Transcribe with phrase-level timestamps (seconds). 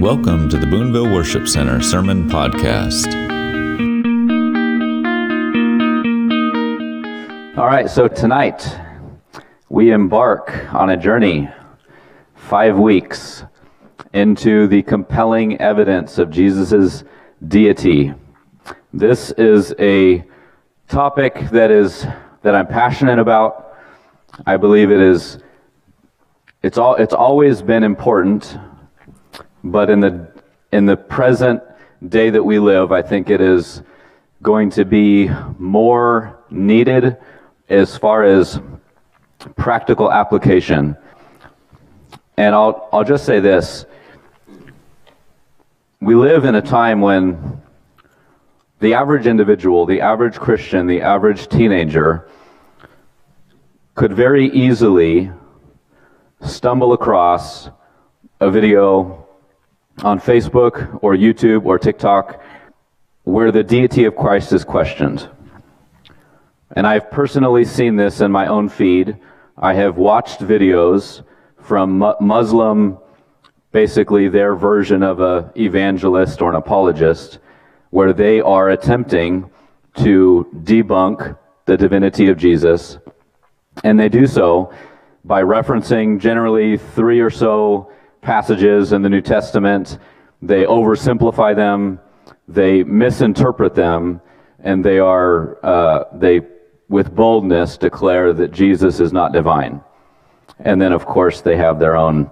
[0.00, 3.06] Welcome to the Boonville Worship Center Sermon Podcast.
[7.58, 8.80] All right, so tonight
[9.68, 11.50] we embark on a journey,
[12.34, 13.44] five weeks,
[14.14, 17.04] into the compelling evidence of Jesus'
[17.46, 18.14] deity.
[18.94, 20.24] This is a
[20.88, 22.06] topic that is
[22.40, 23.76] that I'm passionate about.
[24.46, 25.40] I believe it is
[26.62, 28.58] it's all it's always been important,
[29.64, 30.32] but in the
[30.72, 31.62] in the present
[32.08, 33.82] day that we live, I think it is
[34.42, 35.28] going to be
[35.58, 37.16] more needed
[37.68, 38.60] as far as
[39.56, 40.96] practical application.
[42.36, 43.84] And I'll I'll just say this.
[46.00, 47.60] We live in a time when
[48.78, 52.26] the average individual, the average Christian, the average teenager
[53.94, 55.30] could very easily
[56.40, 57.68] stumble across
[58.40, 59.19] a video
[60.02, 62.42] on Facebook or YouTube or TikTok
[63.24, 65.28] where the deity of Christ is questioned.
[66.74, 69.16] And I've personally seen this in my own feed.
[69.58, 71.22] I have watched videos
[71.60, 72.98] from Muslim,
[73.72, 77.38] basically their version of an evangelist or an apologist,
[77.90, 79.50] where they are attempting
[79.96, 82.98] to debunk the divinity of Jesus.
[83.84, 84.72] And they do so
[85.24, 89.98] by referencing generally three or so passages in the New Testament.
[90.42, 92.00] They oversimplify them,
[92.48, 94.20] they misinterpret them,
[94.60, 96.42] and they are, uh, they,
[96.88, 99.82] with boldness, declare that Jesus is not divine.
[100.58, 102.30] And then, of course, they have their own,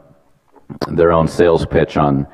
[0.88, 2.26] their own sales pitch on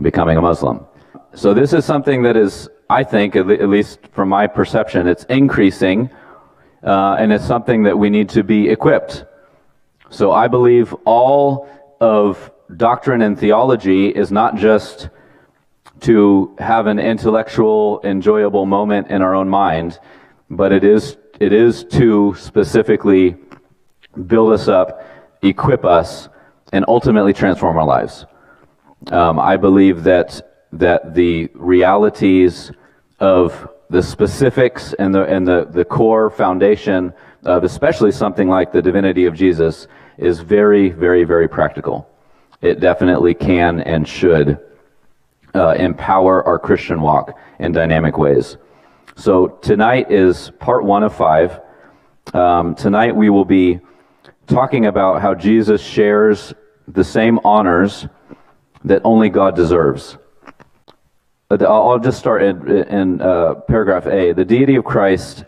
[0.00, 0.86] becoming a Muslim.
[1.34, 6.10] So this is something that is, I think, at, least from my perception, it's increasing,
[6.82, 9.24] uh, and it's something that we need to be equipped
[10.10, 11.68] so I believe all
[12.00, 15.08] of doctrine and theology is not just
[16.00, 19.98] to have an intellectual, enjoyable moment in our own mind,
[20.48, 23.36] but it is, it is to specifically
[24.26, 25.04] build us up,
[25.42, 26.28] equip us,
[26.72, 28.24] and ultimately transform our lives.
[29.10, 32.72] Um, I believe that, that the realities
[33.18, 37.12] of the specifics and the, and the, the core foundation
[37.44, 42.09] of especially something like the divinity of Jesus is very, very, very practical.
[42.60, 44.58] It definitely can and should
[45.54, 48.58] uh, empower our Christian walk in dynamic ways.
[49.16, 51.60] So tonight is part one of five.
[52.34, 53.80] Um, tonight we will be
[54.46, 56.52] talking about how Jesus shares
[56.86, 58.06] the same honors
[58.84, 60.18] that only God deserves.
[61.50, 64.32] I'll just start in, in uh, paragraph A.
[64.32, 65.44] The deity of Christ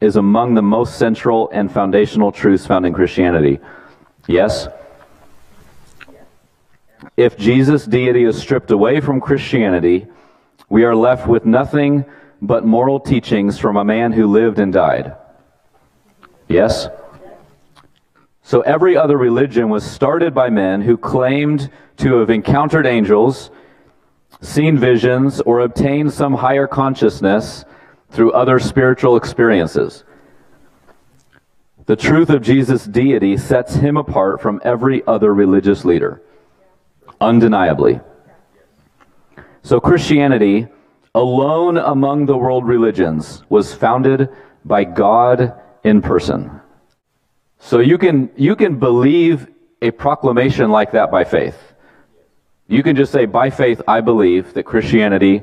[0.00, 3.58] is among the most central and foundational truths found in Christianity.
[4.26, 4.68] Yes?
[7.16, 10.06] If Jesus' deity is stripped away from Christianity,
[10.68, 12.04] we are left with nothing
[12.40, 15.14] but moral teachings from a man who lived and died.
[16.48, 16.88] Yes?
[18.42, 23.50] So every other religion was started by men who claimed to have encountered angels,
[24.40, 27.64] seen visions, or obtained some higher consciousness
[28.10, 30.04] through other spiritual experiences.
[31.86, 36.22] The truth of Jesus' deity sets him apart from every other religious leader,
[37.20, 38.00] undeniably.
[39.62, 40.68] So Christianity,
[41.14, 44.28] alone among the world religions, was founded
[44.64, 46.60] by God in person.
[47.58, 49.46] So you can, you can believe
[49.80, 51.56] a proclamation like that by faith.
[52.68, 55.42] You can just say, by faith, I believe that Christianity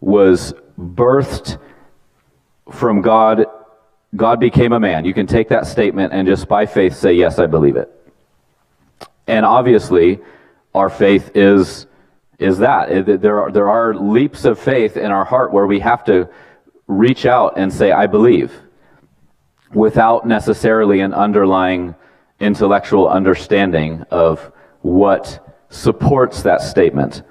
[0.00, 1.58] was birthed
[2.70, 3.46] from God
[4.16, 5.04] God became a man.
[5.04, 7.90] You can take that statement and just by faith say, Yes, I believe it.
[9.26, 10.18] And obviously,
[10.74, 11.86] our faith is,
[12.38, 13.06] is that.
[13.20, 16.28] There are, there are leaps of faith in our heart where we have to
[16.86, 18.52] reach out and say, I believe,
[19.72, 21.94] without necessarily an underlying
[22.40, 27.22] intellectual understanding of what supports that statement.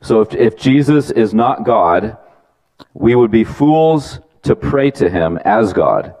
[0.00, 2.16] So if, if Jesus is not God,
[2.92, 6.14] we would be fools to pray to him as God,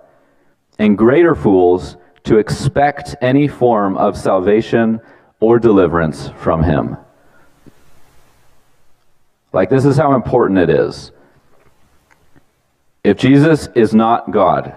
[0.78, 5.00] and greater fools to expect any form of salvation
[5.44, 6.96] or deliverance from him.
[9.52, 11.12] Like, this is how important it is.
[13.04, 14.74] If Jesus is not God,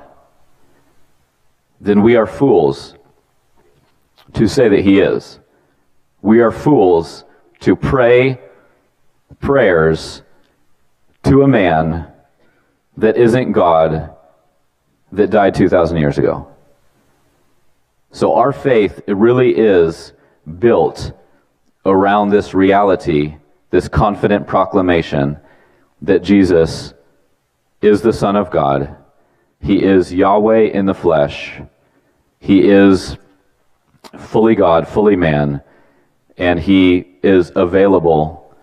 [1.79, 2.95] then we are fools
[4.33, 5.39] to say that he is.
[6.21, 7.23] We are fools
[7.61, 8.39] to pray
[9.39, 10.21] prayers
[11.23, 12.07] to a man
[12.97, 14.15] that isn't God
[15.11, 16.53] that died 2,000 years ago.
[18.11, 20.13] So our faith, it really is
[20.59, 21.11] built
[21.85, 23.37] around this reality,
[23.69, 25.37] this confident proclamation
[26.01, 26.93] that Jesus
[27.81, 28.95] is the Son of God.
[29.59, 31.59] He is Yahweh in the flesh.
[32.39, 33.17] He is
[34.17, 35.61] fully God, fully man,
[36.37, 38.55] and he is available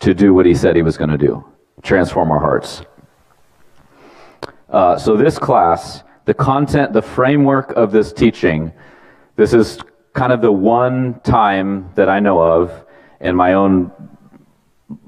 [0.00, 1.44] to do what he said he was going to do
[1.82, 2.82] transform our hearts.
[4.68, 8.72] Uh, so, this class, the content, the framework of this teaching,
[9.36, 9.78] this is
[10.18, 12.72] kind of the one time that I know of
[13.20, 13.92] in my own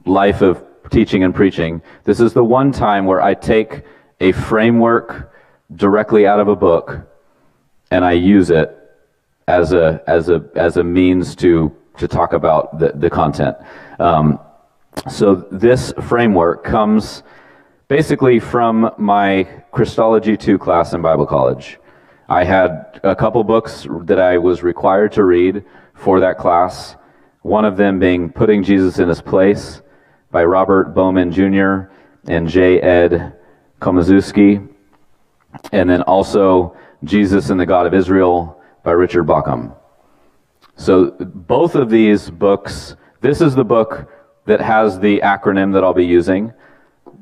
[0.06, 1.82] life of teaching and preaching.
[2.04, 3.82] This is the one time where I take
[4.20, 5.32] a framework
[5.74, 7.10] directly out of a book
[7.90, 8.76] and I use it
[9.48, 13.56] as a as a as a means to to talk about the, the content.
[13.98, 14.38] Um,
[15.10, 17.24] so this framework comes
[17.88, 21.79] basically from my Christology 2 class in Bible college.
[22.30, 26.94] I had a couple books that I was required to read for that class.
[27.42, 29.82] One of them being Putting Jesus in His Place
[30.30, 31.90] by Robert Bowman Jr.
[32.28, 32.80] and J.
[32.80, 33.36] Ed
[33.80, 34.64] Komoszewski.
[35.72, 39.74] And then also Jesus and the God of Israel by Richard Bauckham.
[40.76, 44.08] So both of these books, this is the book
[44.46, 46.52] that has the acronym that I'll be using.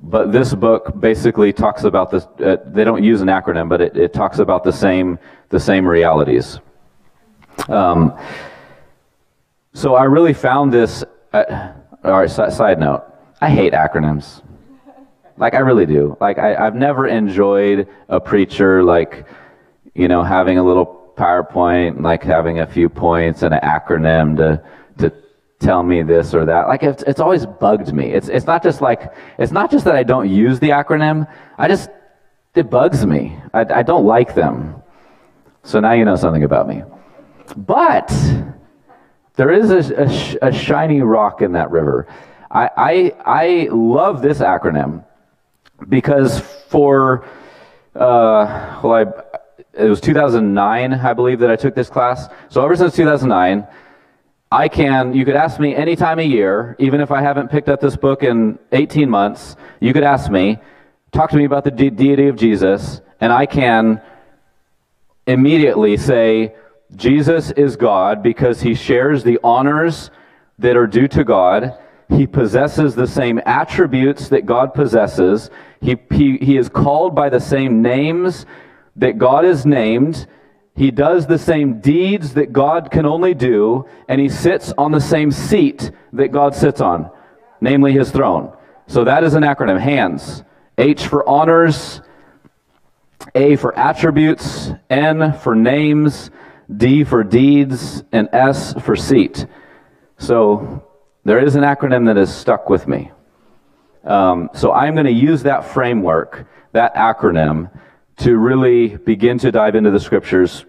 [0.02, 2.24] But this book basically talks about this.
[2.38, 5.18] Uh, they don't use an acronym, but it, it talks about the same
[5.48, 6.60] the same realities.
[7.68, 8.16] Um,
[9.74, 11.04] so I really found this.
[11.32, 11.72] Uh,
[12.04, 12.30] all right.
[12.30, 13.04] Side note:
[13.40, 14.42] I hate acronyms.
[15.36, 16.16] Like I really do.
[16.20, 19.26] Like I, I've never enjoyed a preacher like
[19.98, 24.46] you know, having a little PowerPoint, like having a few points and an acronym to,
[24.46, 24.62] to
[25.58, 26.68] tell me this or that.
[26.68, 28.12] Like it's, it's always bugged me.
[28.12, 31.30] It's, it's not just like, it's not just that I don't use the acronym.
[31.56, 31.90] I just,
[32.54, 33.36] it bugs me.
[33.52, 34.82] I, I don't like them.
[35.62, 36.82] So now you know something about me.
[37.56, 38.12] But
[39.36, 40.02] there is a,
[40.42, 42.06] a, a shiny rock in that river.
[42.50, 45.04] I, I, I love this acronym
[45.88, 47.24] because for,
[47.94, 49.04] uh, well, I,
[49.74, 52.28] it was 2009, I believe, that I took this class.
[52.48, 53.66] So ever since 2009,
[54.50, 57.68] I can, you could ask me any time of year, even if I haven't picked
[57.68, 60.58] up this book in 18 months, you could ask me,
[61.12, 64.00] talk to me about the de- deity of Jesus, and I can
[65.26, 66.54] immediately say,
[66.96, 70.10] Jesus is God because he shares the honors
[70.58, 71.78] that are due to God.
[72.08, 75.50] He possesses the same attributes that God possesses.
[75.82, 78.46] He, he, he is called by the same names
[78.96, 80.26] that God is named.
[80.78, 85.00] He does the same deeds that God can only do, and he sits on the
[85.00, 87.10] same seat that God sits on,
[87.60, 88.56] namely his throne.
[88.86, 90.44] So that is an acronym HANDS.
[90.78, 92.00] H for honors,
[93.34, 96.30] A for attributes, N for names,
[96.74, 99.46] D for deeds, and S for seat.
[100.18, 100.84] So
[101.24, 103.10] there is an acronym that has stuck with me.
[104.04, 107.68] Um, so I'm going to use that framework, that acronym,
[108.18, 110.64] to really begin to dive into the scriptures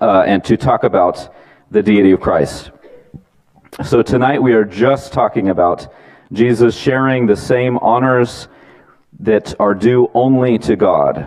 [0.00, 1.34] uh, and to talk about
[1.70, 2.70] the deity of Christ.
[3.84, 5.92] So tonight we are just talking about
[6.32, 8.48] Jesus sharing the same honors
[9.20, 11.26] that are due only to God.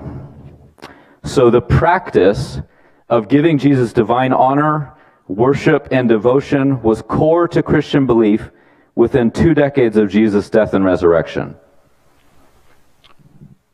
[1.23, 2.59] So the practice
[3.07, 4.93] of giving Jesus divine honor,
[5.27, 8.49] worship, and devotion was core to Christian belief
[8.95, 11.55] within two decades of Jesus' death and resurrection.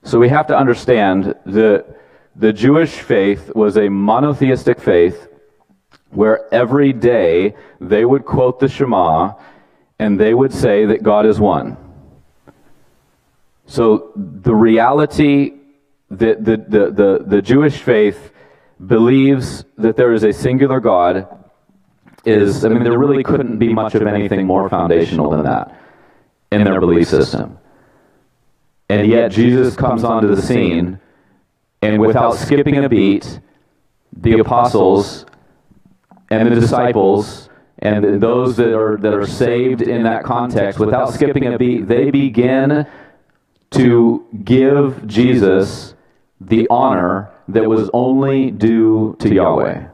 [0.03, 1.99] So we have to understand that
[2.35, 5.27] the Jewish faith was a monotheistic faith
[6.09, 9.33] where every day they would quote the Shema
[9.99, 11.77] and they would say that God is one.
[13.67, 15.53] So the reality
[16.11, 18.31] that the, the, the, the Jewish faith
[18.85, 21.27] believes that there is a singular God
[22.25, 25.79] is, I mean, there really couldn't be much of anything more foundational than that
[26.51, 27.57] in their belief system.
[28.89, 30.99] And yet Jesus comes onto the scene,
[31.81, 33.39] and without skipping a beat,
[34.13, 35.25] the apostles
[36.29, 41.53] and the disciples and those that are that are saved in that context, without skipping
[41.53, 42.87] a beat, they begin
[43.71, 45.93] to give Jesus
[46.39, 49.87] the honor that was only due to Yahweh.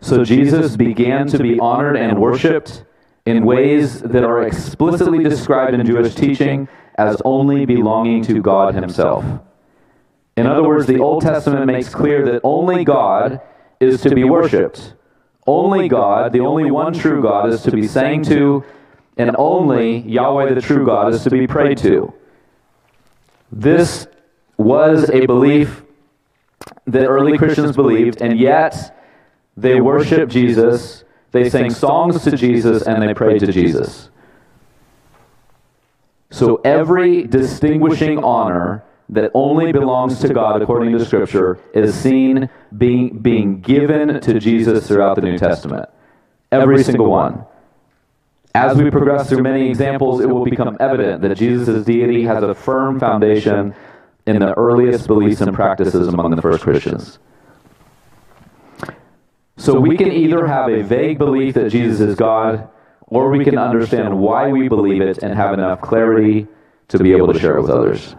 [0.00, 2.84] So Jesus began to be honored and worshiped
[3.24, 9.24] in ways that are explicitly described in Jewish teaching as only belonging to God Himself.
[10.36, 13.40] In other words, the Old Testament makes clear that only God
[13.80, 14.94] is to be worshiped.
[15.46, 18.64] Only God, the only one true God, is to be sang to,
[19.16, 22.14] and only Yahweh, the true God, is to be prayed to.
[23.50, 24.06] This
[24.56, 25.82] was a belief
[26.86, 28.96] that early Christians believed, and yet
[29.56, 34.08] they worshiped Jesus, they sang songs to Jesus, and they prayed to Jesus.
[36.30, 43.18] So every distinguishing honor that only belongs to God according to Scripture is seen being,
[43.18, 45.88] being given to Jesus throughout the New Testament.
[46.50, 47.44] Every single one.
[48.54, 52.54] As we progress through many examples, it will become evident that Jesus' deity has a
[52.54, 53.74] firm foundation
[54.26, 57.18] in the earliest beliefs and practices among the first Christians.
[59.58, 62.68] So we can either have a vague belief that Jesus is God,
[63.06, 66.46] or we can understand why we believe it and have enough clarity
[66.88, 68.16] to be able to share it with others.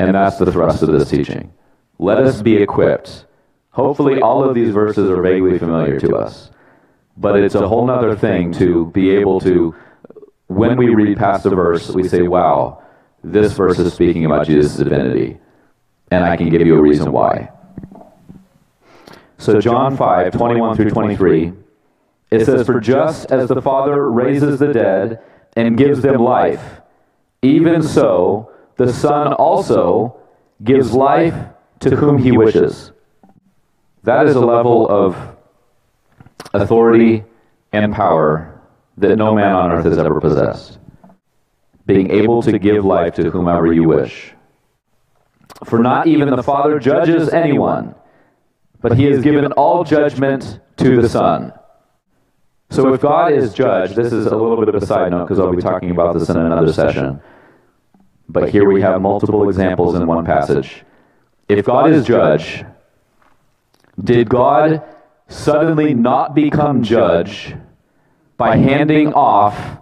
[0.00, 1.52] And that's the thrust of this teaching.
[1.98, 3.26] Let us be equipped.
[3.68, 6.50] Hopefully, all of these verses are vaguely familiar to us.
[7.18, 9.74] But it's a whole other thing to be able to,
[10.46, 12.82] when we read past a verse, we say, wow,
[13.22, 15.36] this verse is speaking about Jesus' divinity.
[16.10, 17.50] And I can give you a reason why.
[19.36, 21.52] So, John 5, 21 through 23,
[22.30, 25.22] it says, For just as the Father raises the dead
[25.56, 26.80] and gives them life,
[27.42, 28.49] even so
[28.80, 30.16] the Son also
[30.64, 31.34] gives life
[31.80, 32.92] to whom he wishes.
[34.04, 35.36] That is a level of
[36.54, 37.24] authority
[37.74, 38.58] and power
[38.96, 40.78] that no man on earth has ever possessed.
[41.84, 44.32] Being able to give life to whomever you wish.
[45.66, 47.94] For not even the Father judges anyone,
[48.80, 51.52] but he has given all judgment to the Son.
[52.70, 55.38] So if God is judge, this is a little bit of a side note because
[55.38, 57.20] I'll be talking about this in another session.
[58.32, 60.84] But here we have multiple examples in one passage.
[61.48, 62.64] If God is judge,
[64.02, 64.82] did God
[65.26, 67.56] suddenly not become judge
[68.36, 69.78] by handing off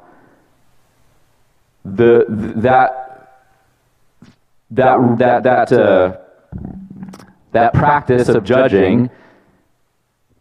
[1.84, 3.44] the that
[4.70, 6.16] that that that uh,
[7.52, 9.10] that practice of judging?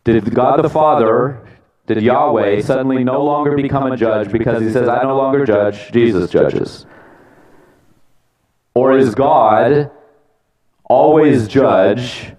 [0.05, 1.45] Did God the Father,
[1.87, 5.91] did Yahweh suddenly no longer become a judge because he says, I no longer judge,
[5.91, 6.85] Jesus judges?
[8.77, 9.89] Or is God
[10.84, 12.31] always judge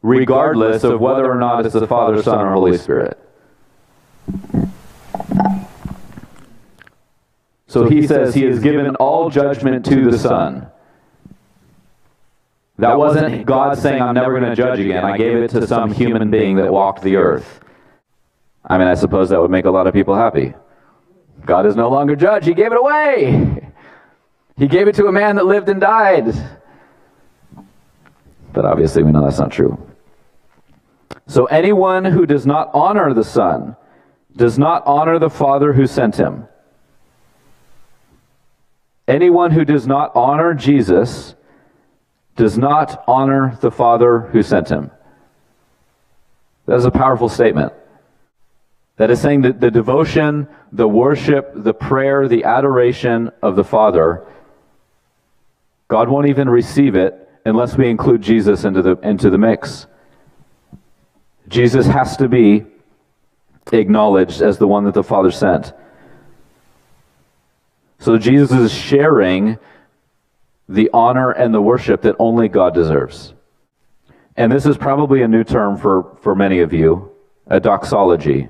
[0.00, 3.18] regardless of whether or not it's the Father, Son, or Holy Spirit?
[7.66, 10.68] So he says he has given all judgment to the Son.
[12.78, 15.04] That wasn't God saying, I'm never going to judge again.
[15.04, 17.58] I gave it to some human being that walked the earth.
[18.64, 20.54] I mean, I suppose that would make a lot of people happy.
[21.44, 22.46] God is no longer judge.
[22.46, 23.47] He gave it away.
[24.58, 26.34] He gave it to a man that lived and died.
[28.52, 29.78] But obviously, we know that's not true.
[31.28, 33.76] So, anyone who does not honor the Son
[34.34, 36.48] does not honor the Father who sent him.
[39.06, 41.34] Anyone who does not honor Jesus
[42.36, 44.90] does not honor the Father who sent him.
[46.66, 47.72] That is a powerful statement.
[48.96, 54.26] That is saying that the devotion, the worship, the prayer, the adoration of the Father
[55.88, 59.86] God won't even receive it unless we include Jesus into the, into the mix.
[61.48, 62.66] Jesus has to be
[63.72, 65.72] acknowledged as the one that the Father sent.
[67.98, 69.58] So Jesus is sharing
[70.68, 73.32] the honor and the worship that only God deserves.
[74.36, 77.10] And this is probably a new term for, for many of you
[77.50, 78.48] a doxology.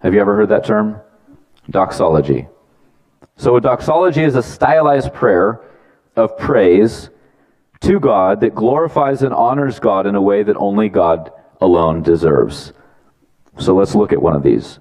[0.00, 1.00] Have you ever heard that term?
[1.70, 2.46] Doxology.
[3.36, 5.62] So, a doxology is a stylized prayer
[6.16, 7.10] of praise
[7.80, 11.30] to God that glorifies and honors God in a way that only God
[11.60, 12.72] alone deserves.
[13.58, 14.78] So let's look at one of these.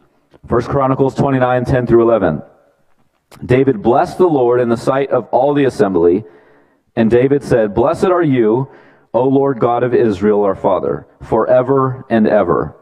[0.47, 2.41] 1 Chronicles 29 10 through 11.
[3.43, 6.23] David blessed the Lord in the sight of all the assembly,
[6.95, 8.69] and David said, Blessed are you,
[9.13, 12.75] O Lord God of Israel, our Father, forever and ever.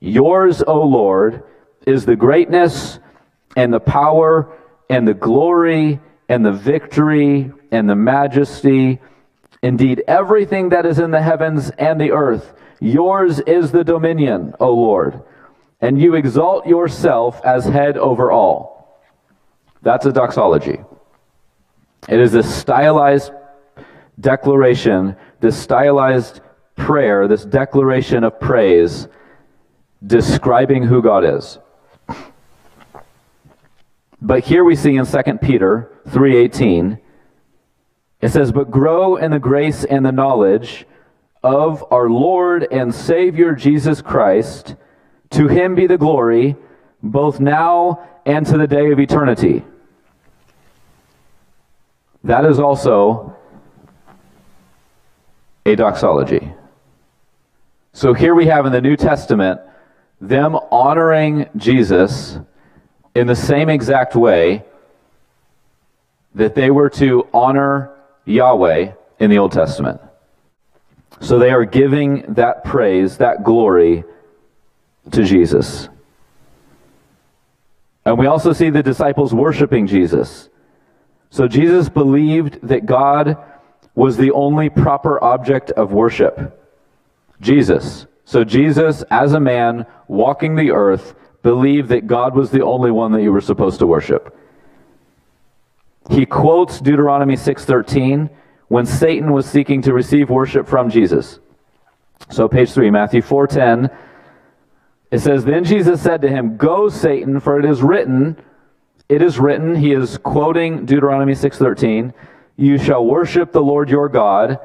[0.00, 1.42] Yours, O Lord,
[1.86, 2.98] is the greatness
[3.56, 4.56] and the power
[4.90, 9.00] and the glory and the victory and the majesty,
[9.62, 12.54] indeed everything that is in the heavens and the earth.
[12.80, 15.22] Yours is the dominion, O Lord,
[15.80, 19.00] and you exalt yourself as head over all.
[19.82, 20.78] That's a doxology.
[22.08, 23.32] It is a stylized
[24.20, 26.40] declaration, this stylized
[26.76, 29.08] prayer, this declaration of praise
[30.06, 31.58] describing who God is.
[34.20, 36.98] But here we see in 2 Peter 3:18
[38.20, 40.86] it says, But grow in the grace and the knowledge
[41.42, 44.74] of our Lord and Savior Jesus Christ.
[45.30, 46.56] To him be the glory,
[47.02, 49.64] both now and to the day of eternity.
[52.24, 53.36] That is also
[55.64, 56.52] a doxology.
[57.92, 59.60] So here we have in the New Testament
[60.20, 62.38] them honoring Jesus
[63.14, 64.64] in the same exact way
[66.34, 67.92] that they were to honor
[68.28, 70.00] Yahweh in the Old Testament.
[71.20, 74.04] So they are giving that praise, that glory
[75.10, 75.88] to Jesus.
[78.04, 80.48] And we also see the disciples worshiping Jesus.
[81.30, 83.36] So Jesus believed that God
[83.94, 86.54] was the only proper object of worship.
[87.40, 88.06] Jesus.
[88.24, 93.12] So Jesus, as a man walking the earth, believed that God was the only one
[93.12, 94.37] that you were supposed to worship.
[96.08, 98.30] He quotes Deuteronomy 6:13
[98.68, 101.40] when Satan was seeking to receive worship from Jesus.
[102.30, 103.90] So page 3, Matthew 4:10
[105.10, 108.36] it says then Jesus said to him, "Go Satan, for it is written,
[109.08, 112.12] it is written, he is quoting Deuteronomy 6:13,
[112.56, 114.58] you shall worship the Lord your God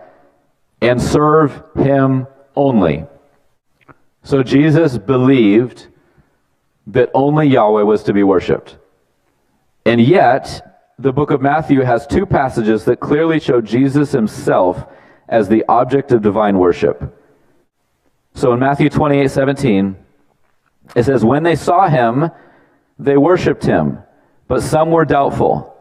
[0.81, 3.05] and serve him only."
[4.23, 5.88] So Jesus believed
[6.88, 8.77] that only Yahweh was to be worshiped.
[9.85, 10.73] And yet,
[11.03, 14.86] the book of Matthew has two passages that clearly show Jesus himself
[15.27, 17.19] as the object of divine worship.
[18.36, 19.98] So in Matthew 28 17,
[20.95, 22.31] it says, When they saw him,
[22.98, 24.00] they worshiped him,
[24.48, 25.75] but some were doubtful.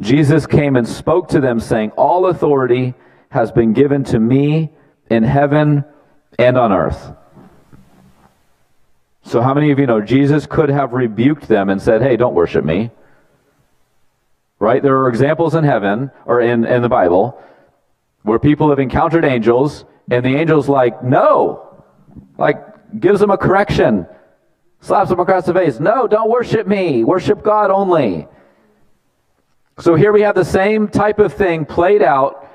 [0.00, 2.94] Jesus came and spoke to them, saying, All authority
[3.28, 4.72] has been given to me
[5.08, 5.84] in heaven
[6.40, 7.12] and on earth.
[9.22, 12.34] So, how many of you know Jesus could have rebuked them and said, Hey, don't
[12.34, 12.90] worship me?
[14.58, 14.82] Right?
[14.82, 17.40] There are examples in heaven or in, in the Bible
[18.22, 21.64] where people have encountered angels and the angel's like, No.
[22.36, 22.64] Like,
[22.98, 24.06] gives them a correction,
[24.80, 25.78] slaps them across the face.
[25.78, 27.04] No, don't worship me.
[27.04, 28.26] Worship God only.
[29.78, 32.48] So here we have the same type of thing played out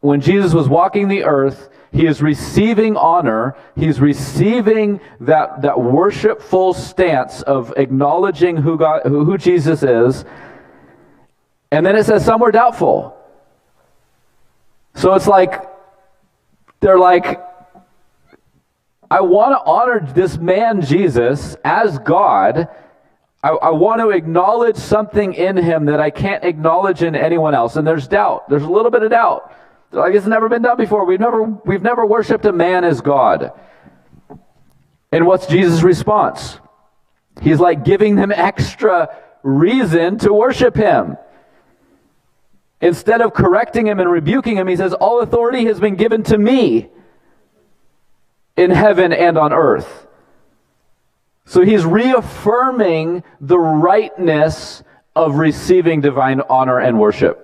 [0.00, 3.56] when Jesus was walking the earth he is receiving honor.
[3.74, 10.26] He's receiving that, that worshipful stance of acknowledging who, God, who, who Jesus is.
[11.70, 13.16] And then it says some were doubtful.
[14.94, 15.62] So it's like,
[16.80, 17.42] they're like,
[19.10, 22.68] I want to honor this man, Jesus, as God.
[23.42, 27.76] I, I, want to acknowledge something in him that I can't acknowledge in anyone else.
[27.76, 28.48] And there's doubt.
[28.48, 29.54] There's a little bit of doubt.
[29.92, 31.04] Like it's never been done before.
[31.04, 33.52] We've never, we've never worshiped a man as God.
[35.12, 36.58] And what's Jesus' response?
[37.40, 41.16] He's like giving them extra reason to worship him.
[42.80, 46.36] Instead of correcting him and rebuking him, he says, All authority has been given to
[46.36, 46.88] me
[48.56, 50.06] in heaven and on earth.
[51.46, 54.82] So he's reaffirming the rightness
[55.14, 57.42] of receiving divine honor and worship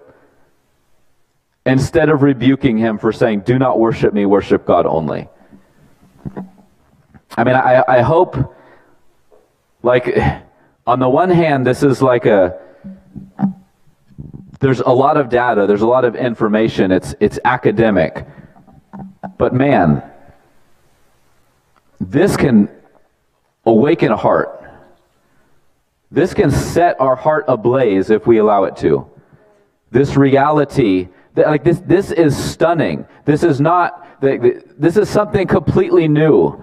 [1.64, 5.28] instead of rebuking him for saying, Do not worship me, worship God only.
[7.36, 8.54] I mean, I, I hope,
[9.82, 10.14] like,
[10.86, 12.60] on the one hand, this is like a,
[14.62, 18.24] there's a lot of data, there's a lot of information, it's, it's academic.
[19.36, 20.04] But man,
[22.00, 22.70] this can
[23.66, 24.62] awaken a heart.
[26.12, 29.10] This can set our heart ablaze if we allow it to.
[29.90, 33.04] This reality like this, this is stunning.
[33.24, 36.62] This is not, this is something completely new.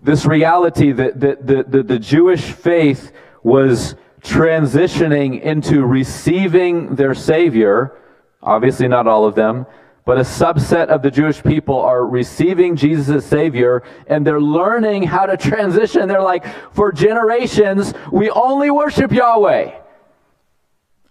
[0.00, 3.10] This reality that the, the, the, the Jewish faith
[3.42, 7.96] was transitioning into receiving their Savior,
[8.42, 9.66] obviously not all of them,
[10.04, 15.04] but a subset of the Jewish people are receiving Jesus as Savior and they're learning
[15.04, 16.08] how to transition.
[16.08, 19.78] They're like, for generations, we only worship Yahweh.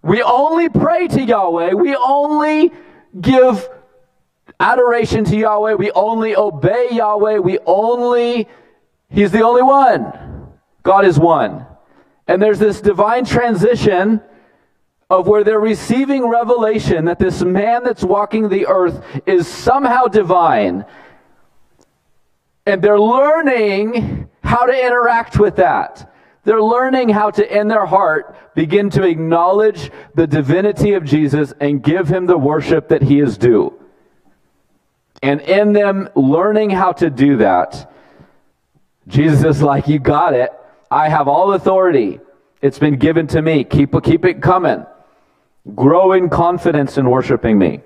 [0.02, 1.74] We only pray to Yahweh.
[1.74, 2.72] We only
[3.20, 3.70] give
[4.60, 5.74] adoration to Yahweh.
[5.74, 7.38] We only obey Yahweh.
[7.38, 8.48] We only,
[9.10, 10.50] He's the only one.
[10.84, 11.66] God is one.
[12.30, 14.22] And there's this divine transition
[15.10, 20.86] of where they're receiving revelation that this man that's walking the earth is somehow divine.
[22.68, 26.14] And they're learning how to interact with that.
[26.44, 31.82] They're learning how to, in their heart, begin to acknowledge the divinity of Jesus and
[31.82, 33.74] give him the worship that he is due.
[35.24, 37.92] And in them learning how to do that,
[39.08, 40.54] Jesus is like, You got it.
[40.92, 42.20] I have all authority.
[42.62, 43.64] It's been given to me.
[43.64, 44.86] Keep, keep it coming.
[45.76, 47.82] Grow in confidence in worshiping me.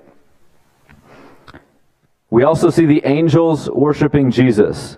[2.29, 4.97] We also see the angels worshiping Jesus.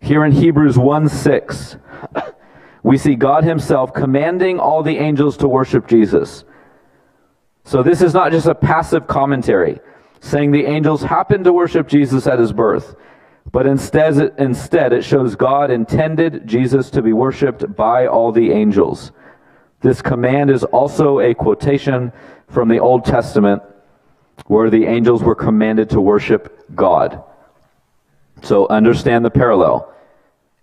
[0.00, 1.76] Here in Hebrews 1 6
[2.82, 6.44] we see God Himself commanding all the angels to worship Jesus.
[7.64, 9.80] So this is not just a passive commentary.
[10.20, 12.96] saying the angels happened to worship Jesus at his birth.
[13.50, 19.12] But instead, instead, it shows God intended Jesus to be worshiped by all the angels.
[19.80, 22.12] This command is also a quotation
[22.48, 23.62] from the Old Testament
[24.46, 27.22] where the angels were commanded to worship God.
[28.42, 29.92] So understand the parallel.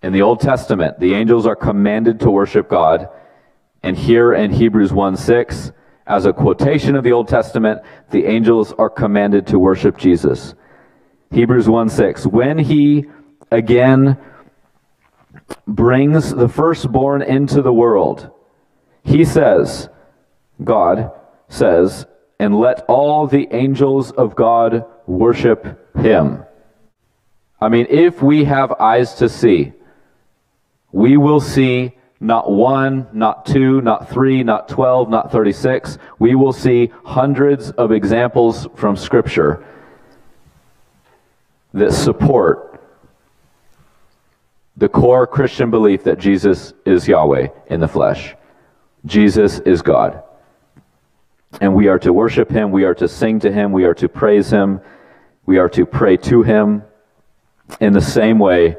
[0.01, 3.09] In the Old Testament, the angels are commanded to worship God.
[3.83, 5.71] And here in Hebrews 1 6,
[6.07, 10.53] as a quotation of the Old Testament, the angels are commanded to worship Jesus.
[11.35, 12.27] Hebrews 1 6.
[12.27, 13.07] When he
[13.51, 14.17] again
[15.67, 18.31] brings the firstborn into the world,
[19.03, 19.89] he says,
[20.63, 21.11] God
[21.49, 22.05] says,
[22.39, 26.45] and let all the angels of God worship him.
[27.59, 29.73] I mean, if we have eyes to see,
[30.93, 35.97] we will see not one, not two, not three, not 12, not 36.
[36.17, 39.65] We will see hundreds of examples from Scripture
[41.75, 42.81] that support
[44.77, 48.33] the core Christian belief that Jesus is Yahweh in the flesh.
[49.05, 50.23] Jesus is God.
[51.61, 54.09] And we are to worship him, we are to sing to him, we are to
[54.09, 54.81] praise him,
[55.45, 56.83] we are to pray to him
[57.79, 58.77] in the same way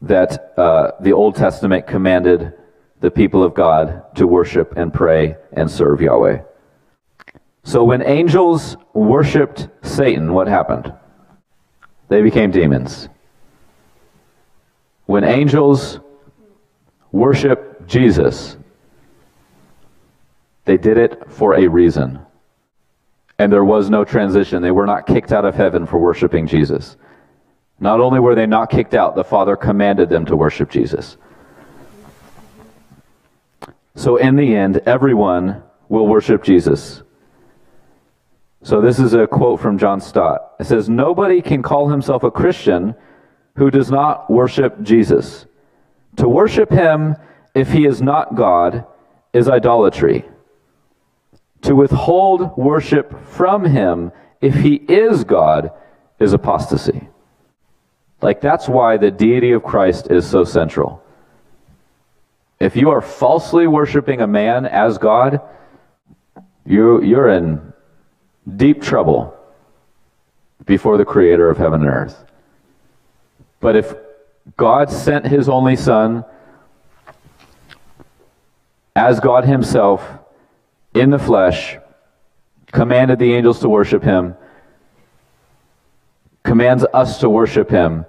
[0.00, 2.54] that uh, the Old Testament commanded
[3.00, 6.42] the people of God to worship and pray and serve Yahweh.
[7.64, 10.92] So when angels worshiped Satan, what happened?
[12.08, 13.08] They became demons.
[15.06, 15.98] When angels
[17.10, 18.56] worship Jesus,
[20.64, 22.20] they did it for a reason.
[23.38, 24.62] And there was no transition.
[24.62, 26.96] They were not kicked out of heaven for worshiping Jesus.
[27.80, 31.16] Not only were they not kicked out, the Father commanded them to worship Jesus.
[33.96, 37.02] So, in the end, everyone will worship Jesus.
[38.64, 40.54] So, this is a quote from John Stott.
[40.60, 42.94] It says, Nobody can call himself a Christian
[43.56, 45.46] who does not worship Jesus.
[46.16, 47.16] To worship him,
[47.54, 48.86] if he is not God,
[49.32, 50.24] is idolatry.
[51.62, 55.72] To withhold worship from him, if he is God,
[56.20, 57.08] is apostasy.
[58.20, 61.02] Like, that's why the deity of Christ is so central.
[62.60, 65.40] If you are falsely worshiping a man as God,
[66.64, 67.71] you, you're in
[68.56, 69.36] deep trouble
[70.64, 72.24] before the creator of heaven and earth.
[73.60, 73.94] But if
[74.56, 76.24] God sent his only Son
[78.94, 80.06] as God himself
[80.94, 81.78] in the flesh,
[82.72, 84.34] commanded the angels to worship him,
[86.42, 88.04] commands us to worship him,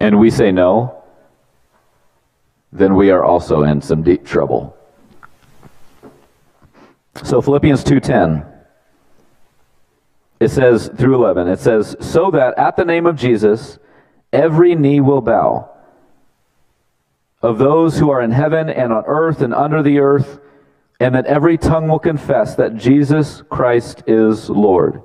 [0.00, 1.02] and we say no,
[2.72, 4.76] then we are also in some deep trouble.
[7.22, 8.49] So Philippians 2:10
[10.40, 13.78] it says through 11 it says so that at the name of Jesus
[14.32, 15.70] every knee will bow
[17.42, 20.40] of those who are in heaven and on earth and under the earth
[20.98, 25.02] and that every tongue will confess that Jesus Christ is Lord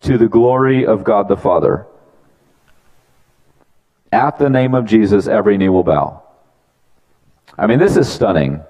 [0.00, 1.86] to the glory of God the Father.
[4.12, 6.22] At the name of Jesus, every knee will bow.
[7.56, 8.60] I mean, this is stunning.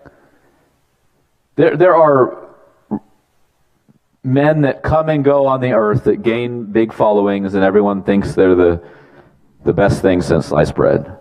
[1.55, 2.40] There, there are
[4.23, 8.35] men that come and go on the earth that gain big followings, and everyone thinks
[8.35, 8.83] they're the,
[9.65, 11.17] the best thing since sliced bread.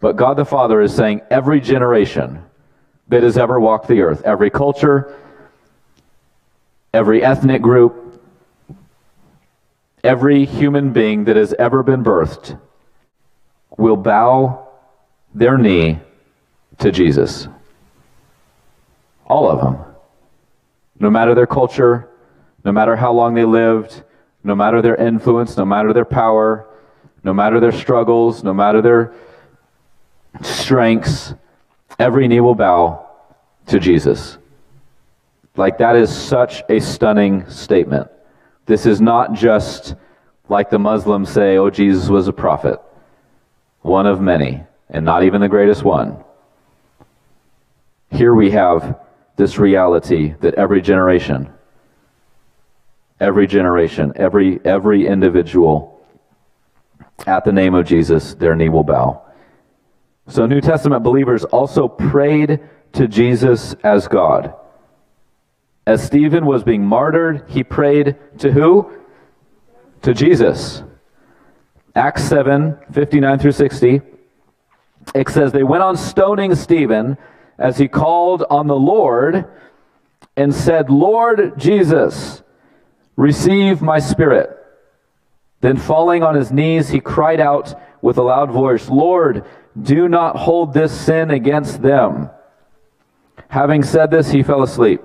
[0.00, 2.42] But God the Father is saying every generation
[3.08, 5.16] that has ever walked the earth, every culture,
[6.92, 8.22] every ethnic group,
[10.04, 12.58] every human being that has ever been birthed
[13.76, 14.68] will bow
[15.34, 15.98] their knee
[16.78, 17.48] to Jesus.
[19.26, 19.87] All of them.
[21.00, 22.08] No matter their culture,
[22.64, 24.02] no matter how long they lived,
[24.42, 26.68] no matter their influence, no matter their power,
[27.22, 29.12] no matter their struggles, no matter their
[30.42, 31.34] strengths,
[31.98, 33.06] every knee will bow
[33.66, 34.38] to Jesus.
[35.56, 38.08] Like, that is such a stunning statement.
[38.66, 39.94] This is not just
[40.48, 42.80] like the Muslims say, oh, Jesus was a prophet,
[43.80, 46.22] one of many, and not even the greatest one.
[48.10, 48.98] Here we have
[49.38, 51.48] this reality that every generation,
[53.20, 56.04] every generation, every, every individual,
[57.26, 59.22] at the name of Jesus, their knee will bow.
[60.26, 62.60] So New Testament believers also prayed
[62.92, 64.54] to Jesus as God.
[65.86, 68.92] As Stephen was being martyred, he prayed to who?
[70.02, 70.82] To Jesus.
[71.94, 74.00] Acts 7 59 through 60.
[75.14, 77.16] It says, They went on stoning Stephen
[77.58, 79.46] as he called on the Lord,
[80.36, 82.42] and said, Lord Jesus,
[83.16, 84.54] receive my spirit.
[85.60, 89.44] Then falling on his knees, he cried out with a loud voice, Lord,
[89.80, 92.30] do not hold this sin against them.
[93.48, 95.00] Having said this, he fell asleep.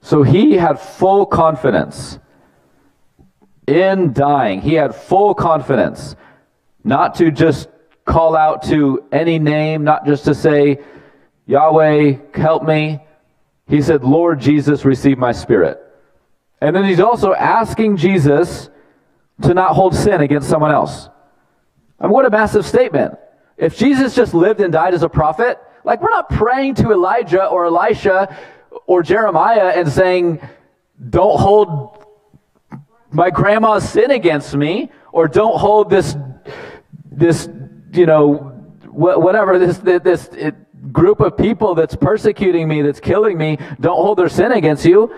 [0.00, 2.18] So he had full confidence
[3.66, 4.60] in dying.
[4.60, 6.16] He had full confidence
[6.82, 7.68] not to just
[8.04, 10.78] call out to any name, not just to say,
[11.48, 13.00] Yahweh, help me.
[13.66, 15.82] He said, Lord Jesus, receive my spirit.
[16.60, 18.68] And then he's also asking Jesus
[19.42, 21.08] to not hold sin against someone else.
[21.98, 23.18] I mean, what a massive statement.
[23.56, 27.46] If Jesus just lived and died as a prophet, like we're not praying to Elijah
[27.46, 28.36] or Elisha
[28.86, 30.40] or Jeremiah and saying,
[31.08, 32.04] don't hold
[33.10, 36.14] my grandma's sin against me, or don't hold this,
[37.10, 37.48] this,
[37.92, 38.34] you know,
[38.84, 40.28] whatever, this, this
[40.92, 45.14] group of people that's persecuting me, that's killing me, don't hold their sin against you.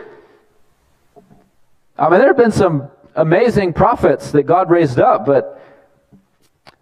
[1.98, 5.60] I mean, there have been some amazing prophets that God raised up, but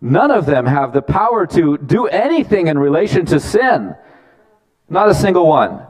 [0.01, 3.97] none of them have the power to do anything in relation to sin.
[4.89, 5.83] Not a single one.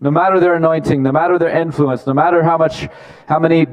[0.00, 2.88] No matter their anointing, no matter their influence, no matter how much,
[3.26, 3.66] how many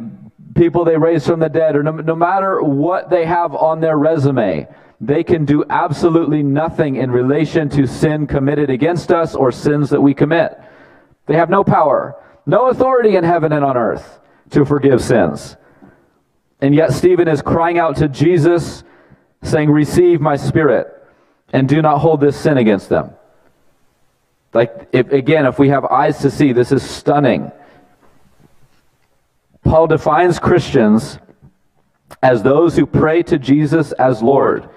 [0.56, 3.97] people they raise from the dead, or no, no matter what they have on their
[3.97, 4.67] resume,
[5.01, 10.01] they can do absolutely nothing in relation to sin committed against us or sins that
[10.01, 10.60] we commit.
[11.25, 14.19] They have no power, no authority in heaven and on earth
[14.51, 15.58] to forgive sins.
[16.62, 18.84] And yet, Stephen is crying out to Jesus,
[19.43, 20.88] saying, Receive my spirit,
[21.51, 23.12] and do not hold this sin against them.
[24.53, 27.51] Like, if, again, if we have eyes to see, this is stunning.
[29.65, 31.19] Paul defines Christians
[32.23, 34.69] as those who pray to Jesus as Lord.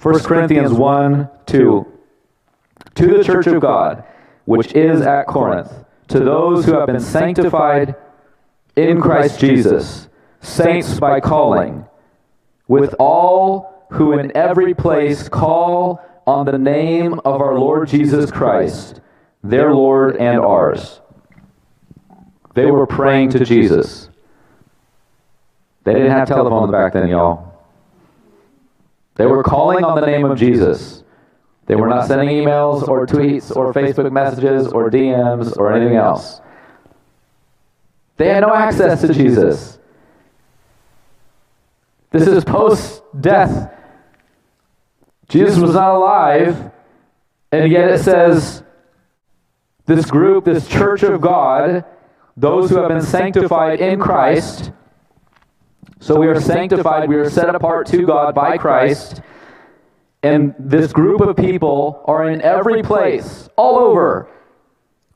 [0.00, 1.92] 1 Corinthians 1 2.
[2.94, 4.04] To the church of God,
[4.44, 5.72] which is at Corinth,
[6.08, 7.94] to those who have been sanctified
[8.76, 10.08] in Christ Jesus,
[10.40, 11.86] saints by calling,
[12.68, 19.00] with all who in every place call on the name of our Lord Jesus Christ,
[19.42, 21.00] their Lord and ours.
[22.54, 24.08] They were praying to Jesus.
[25.84, 27.45] They didn't have telephones back then, y'all.
[29.16, 31.02] They were calling on the name of Jesus.
[31.66, 36.40] They were not sending emails or tweets or Facebook messages or DMs or anything else.
[38.18, 39.78] They had no access to Jesus.
[42.10, 43.72] This is post death.
[45.28, 46.70] Jesus was not alive,
[47.50, 48.62] and yet it says
[49.86, 51.84] this group, this church of God,
[52.36, 54.70] those who have been sanctified in Christ.
[56.00, 59.22] So we are sanctified, we are set apart to God by Christ.
[60.22, 64.28] And this group of people are in every place, all over,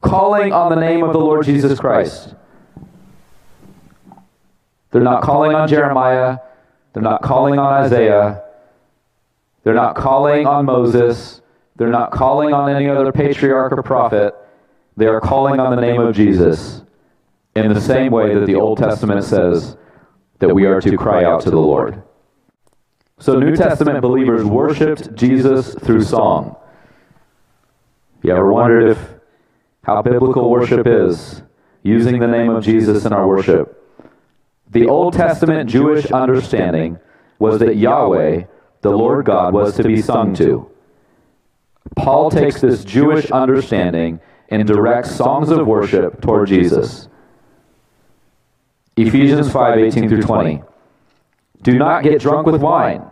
[0.01, 2.35] calling on the name of the Lord Jesus Christ.
[4.91, 6.39] They're not calling on Jeremiah.
[6.93, 8.43] They're not calling on Isaiah.
[9.63, 11.43] They're not calling on Moses.
[11.77, 14.35] They're not calling on any other patriarch or prophet.
[14.97, 16.83] They are calling on the name of Jesus
[17.55, 19.77] in the same way that the Old Testament says
[20.41, 22.03] that we are to cry out to the Lord.
[23.19, 26.57] So, New Testament believers worshiped Jesus through song.
[28.23, 28.99] You ever wondered if
[29.85, 31.43] how biblical worship is,
[31.83, 33.77] using the name of Jesus in our worship?
[34.71, 36.99] The Old Testament Jewish understanding
[37.39, 38.45] was that Yahweh,
[38.83, 40.71] the Lord God, was to be sung to.
[41.97, 47.09] Paul takes this Jewish understanding and directs songs of worship toward Jesus.
[49.03, 50.63] Ephesians 5 18 through 20.
[51.63, 53.05] Do not get drunk with wine,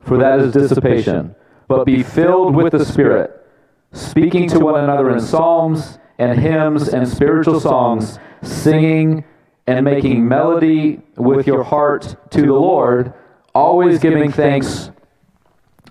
[0.00, 1.34] for that is dissipation,
[1.68, 3.46] but be filled with the Spirit,
[3.92, 9.24] speaking to one another in psalms and hymns and spiritual songs, singing
[9.66, 13.12] and making melody with your heart to the Lord,
[13.54, 14.90] always giving thanks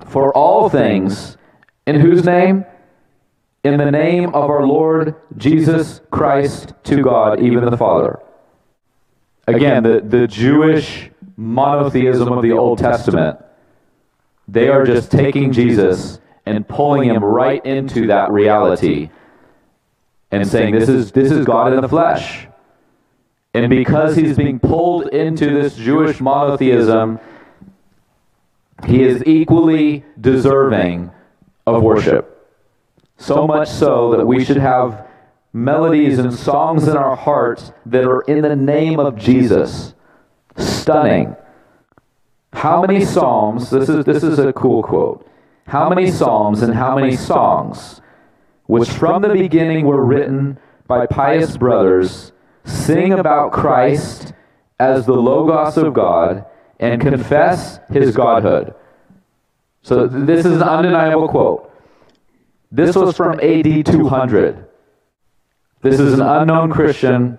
[0.08, 1.38] for all things.
[1.86, 2.66] In whose name?
[3.64, 8.20] In the name of our Lord Jesus Christ to God, even the Father.
[9.48, 13.40] Again, the, the Jewish monotheism of the Old Testament,
[14.48, 19.10] they are just taking Jesus and pulling him right into that reality
[20.32, 22.48] and saying, This is, this is God in the flesh.
[23.54, 27.20] And because he's being pulled into this Jewish monotheism,
[28.86, 31.12] he is equally deserving
[31.66, 32.32] of worship.
[33.18, 35.08] So much so that we should have
[35.56, 39.94] melodies and songs in our hearts that are in the name of Jesus.
[40.58, 41.34] Stunning.
[42.52, 45.26] How many psalms, this is, this is a cool quote.
[45.68, 48.02] How many psalms and how many songs,
[48.66, 52.34] which from the beginning were written by pious brothers
[52.66, 54.34] sing about Christ
[54.78, 56.46] as the Logos of God
[56.82, 58.76] and confess his Godhood.
[59.84, 61.72] So this is an undeniable quote.
[62.72, 64.66] This was from AD 200.
[65.86, 67.38] This is an unknown Christian,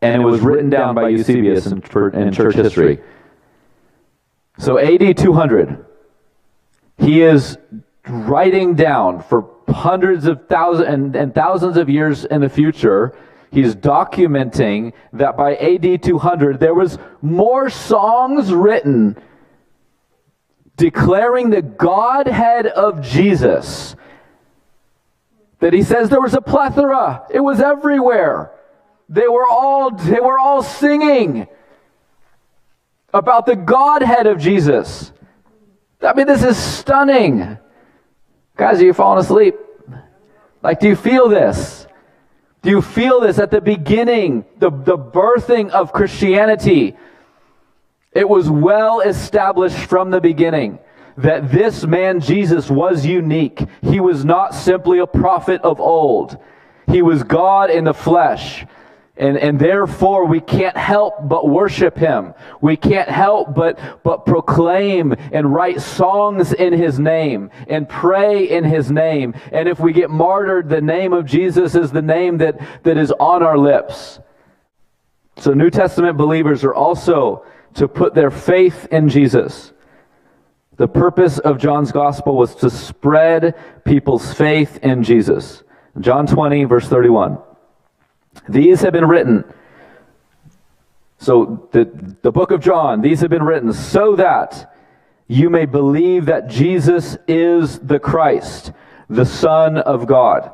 [0.00, 1.82] and it was written down by Eusebius in,
[2.14, 3.00] in church history.
[4.56, 5.84] So AD 200,
[6.98, 7.58] he is
[8.06, 13.16] writing down for hundreds of thousands and, and thousands of years in the future
[13.50, 19.16] he's documenting that by AD 200 there was more songs written
[20.76, 23.96] declaring the Godhead of Jesus.
[25.60, 27.26] That he says there was a plethora.
[27.30, 28.52] It was everywhere.
[29.08, 31.48] They were all they were all singing
[33.12, 35.12] about the Godhead of Jesus.
[36.00, 37.58] I mean, this is stunning.
[38.56, 39.56] Guys, are you falling asleep?
[40.62, 41.86] Like, do you feel this?
[42.62, 46.96] Do you feel this at the beginning, the, the birthing of Christianity?
[48.12, 50.80] It was well established from the beginning
[51.18, 53.66] that this man Jesus was unique.
[53.82, 56.38] He was not simply a prophet of old.
[56.86, 58.64] He was God in the flesh.
[59.16, 62.34] And, and therefore we can't help but worship him.
[62.60, 68.62] We can't help but, but proclaim and write songs in his name and pray in
[68.62, 69.34] his name.
[69.50, 73.10] And if we get martyred, the name of Jesus is the name that, that is
[73.18, 74.20] on our lips.
[75.36, 79.72] So New Testament believers are also to put their faith in Jesus.
[80.78, 85.64] The purpose of John's gospel was to spread people's faith in Jesus.
[86.00, 87.38] John 20, verse 31.
[88.48, 89.44] These have been written.
[91.18, 94.72] So, the, the book of John, these have been written so that
[95.26, 98.70] you may believe that Jesus is the Christ,
[99.10, 100.52] the Son of God.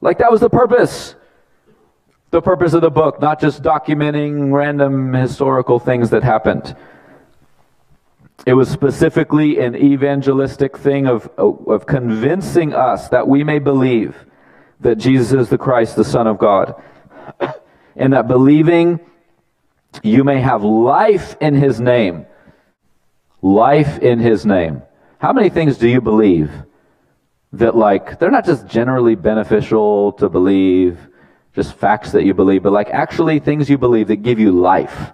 [0.00, 1.14] Like that was the purpose.
[2.30, 6.74] The purpose of the book, not just documenting random historical things that happened.
[8.44, 14.26] It was specifically an evangelistic thing of, of convincing us that we may believe
[14.80, 16.80] that Jesus is the Christ, the Son of God,
[17.96, 19.00] and that believing
[20.02, 22.26] you may have life in His name.
[23.42, 24.82] Life in His name.
[25.18, 26.50] How many things do you believe
[27.52, 30.98] that, like, they're not just generally beneficial to believe,
[31.54, 35.12] just facts that you believe, but like actually things you believe that give you life?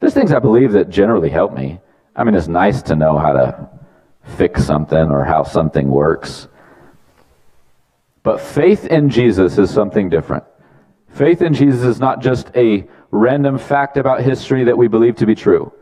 [0.00, 1.80] There's things I believe that generally help me.
[2.14, 3.68] I mean, it's nice to know how to
[4.36, 6.48] fix something or how something works.
[8.22, 10.44] But faith in Jesus is something different.
[11.08, 15.26] Faith in Jesus is not just a random fact about history that we believe to
[15.26, 15.72] be true.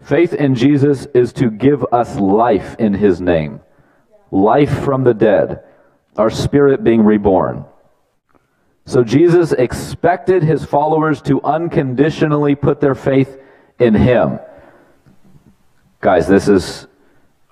[0.00, 3.60] Faith in Jesus is to give us life in his name,
[4.30, 5.64] life from the dead,
[6.16, 7.64] our spirit being reborn.
[8.86, 13.38] So Jesus expected his followers to unconditionally put their faith
[13.78, 14.38] in him.
[16.00, 16.86] Guys, this is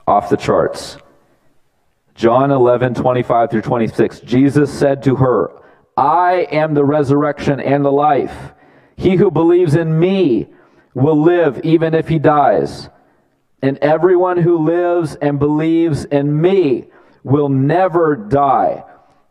[0.06, 0.98] off the charts.
[2.14, 4.20] John 11, 25 through 26.
[4.20, 5.50] Jesus said to her,
[5.96, 8.52] I am the resurrection and the life.
[8.96, 10.48] He who believes in me
[10.94, 12.90] will live even if he dies.
[13.62, 16.88] And everyone who lives and believes in me
[17.24, 18.84] will never die.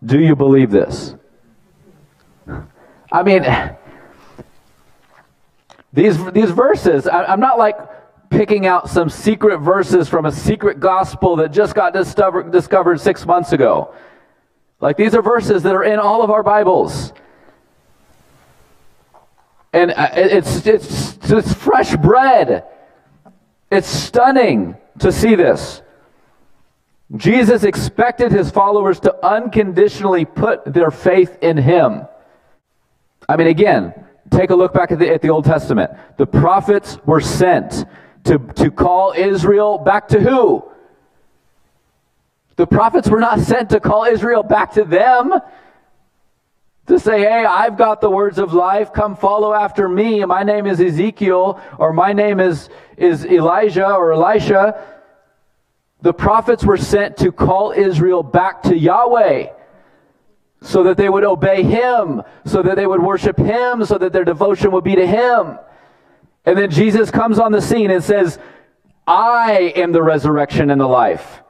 [0.03, 1.15] Do you believe this?
[3.11, 3.45] I mean,
[5.93, 7.77] these, these verses, I, I'm not like
[8.29, 13.25] picking out some secret verses from a secret gospel that just got discovered, discovered six
[13.25, 13.93] months ago.
[14.79, 17.11] Like these are verses that are in all of our Bibles.
[19.73, 22.65] And uh, it's, it's, it's fresh bread.
[23.69, 25.81] It's stunning to see this.
[27.15, 32.07] Jesus expected his followers to unconditionally put their faith in him.
[33.31, 33.93] I mean, again,
[34.29, 35.89] take a look back at the, at the Old Testament.
[36.17, 37.85] The prophets were sent
[38.25, 40.69] to, to call Israel back to who?
[42.57, 45.33] The prophets were not sent to call Israel back to them.
[46.87, 50.25] To say, hey, I've got the words of life, come follow after me.
[50.25, 52.67] My name is Ezekiel, or my name is,
[52.97, 54.77] is Elijah or Elisha.
[56.01, 59.51] The prophets were sent to call Israel back to Yahweh
[60.61, 64.23] so that they would obey Him, so that they would worship Him, so that their
[64.23, 65.57] devotion would be to Him.
[66.45, 68.39] And then Jesus comes on the scene and says,
[69.07, 71.41] I am the resurrection and the life.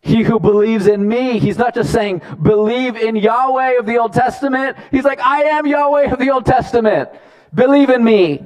[0.00, 4.12] He who believes in me, he's not just saying, believe in Yahweh of the Old
[4.12, 4.76] Testament.
[4.90, 7.08] He's like, I am Yahweh of the Old Testament.
[7.54, 8.44] Believe in me.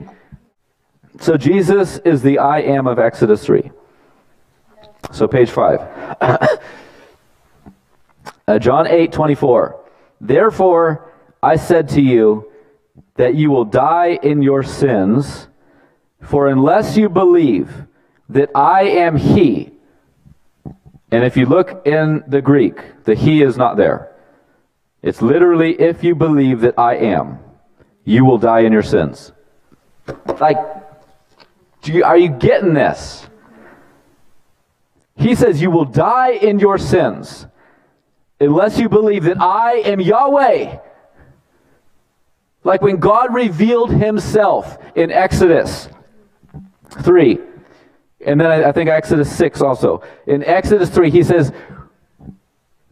[1.21, 3.73] So Jesus is the I am of Exodus 3.
[5.11, 6.19] So page 5.
[8.49, 9.79] uh, John 8, 24.
[10.21, 12.51] Therefore, I said to you
[13.17, 15.49] that you will die in your sins,
[16.23, 17.71] for unless you believe
[18.31, 19.71] that I am He,
[21.11, 24.13] and if you look in the Greek, the He is not there.
[25.03, 27.39] It's literally, if you believe that I am,
[28.05, 29.33] you will die in your sins.
[30.41, 30.57] Like,
[31.85, 33.27] you, are you getting this?
[35.17, 37.47] He says, You will die in your sins
[38.41, 40.79] unless you believe that I am Yahweh.
[42.65, 45.89] Like when God revealed himself in Exodus
[47.03, 47.39] 3,
[48.27, 50.03] and then I, think Exodus 6 also.
[50.27, 51.53] In Exodus 3, he says,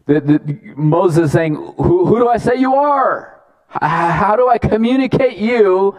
[0.05, 3.41] the, Moses is saying, who, who do I say you are?
[3.69, 5.97] How do I communicate you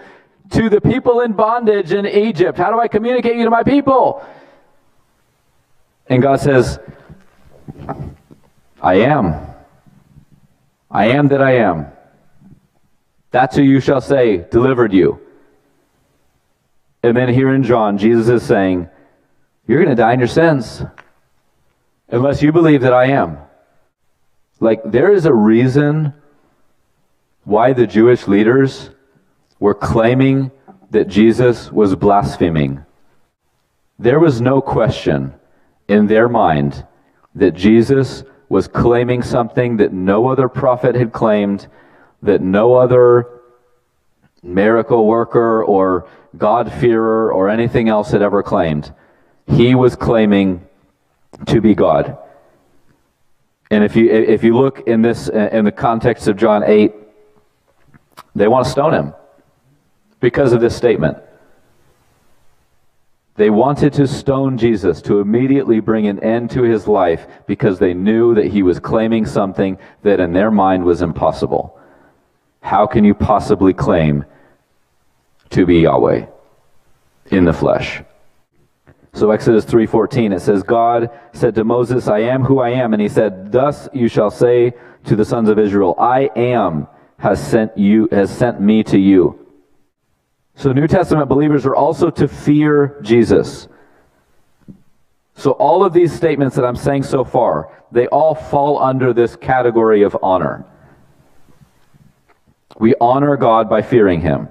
[0.51, 2.57] to the people in bondage in Egypt?
[2.57, 4.25] How do I communicate you to my people?
[6.07, 6.79] And God says,
[8.81, 9.35] I am.
[10.91, 11.87] I am that I am.
[13.31, 15.21] That's who you shall say delivered you.
[17.03, 18.89] And then here in John, Jesus is saying,
[19.67, 20.83] You're going to die in your sins
[22.09, 23.39] unless you believe that I am.
[24.61, 26.15] Like, there is a reason
[27.45, 28.91] why the Jewish leaders
[29.61, 30.51] were claiming
[30.91, 32.85] that Jesus was blaspheming.
[33.99, 35.35] There was no question
[35.87, 36.87] in their mind
[37.35, 41.67] that Jesus was claiming something that no other prophet had claimed,
[42.23, 43.27] that no other
[44.43, 48.93] miracle worker or God-fearer or anything else had ever claimed.
[49.47, 50.67] He was claiming
[51.47, 52.17] to be God.
[53.71, 56.93] And if you if you look in this in the context of John 8,
[58.35, 59.15] they want to stone him
[60.21, 61.19] because of this statement.
[63.39, 67.95] They wanted to stone Jesus to immediately bring an end to his life because they
[67.95, 71.79] knew that he was claiming something that in their mind was impossible.
[72.63, 74.25] How can you possibly claim
[75.51, 76.27] to be Yahweh
[77.31, 78.03] in the flesh?
[79.13, 83.01] So Exodus 3:14 it says God said to Moses, I am who I am and
[83.01, 84.75] he said, thus you shall say
[85.05, 89.48] to the sons of Israel, I am has sent you has sent me to you.
[90.59, 93.69] So New Testament believers are also to fear Jesus.
[95.37, 99.37] So all of these statements that I'm saying so far, they all fall under this
[99.37, 100.65] category of honor.
[102.77, 104.49] We honor God by fearing him.